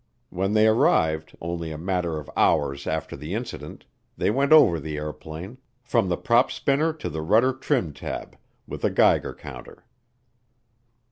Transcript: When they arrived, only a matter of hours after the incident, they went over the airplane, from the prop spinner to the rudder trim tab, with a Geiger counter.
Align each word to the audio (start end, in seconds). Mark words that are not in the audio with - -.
When 0.31 0.53
they 0.53 0.65
arrived, 0.65 1.37
only 1.39 1.71
a 1.71 1.77
matter 1.77 2.17
of 2.17 2.27
hours 2.35 2.87
after 2.87 3.15
the 3.15 3.35
incident, 3.35 3.85
they 4.17 4.31
went 4.31 4.51
over 4.51 4.79
the 4.79 4.97
airplane, 4.97 5.59
from 5.83 6.09
the 6.09 6.17
prop 6.17 6.51
spinner 6.51 6.91
to 6.93 7.07
the 7.07 7.21
rudder 7.21 7.53
trim 7.53 7.93
tab, 7.93 8.35
with 8.65 8.83
a 8.83 8.89
Geiger 8.89 9.35
counter. 9.35 9.85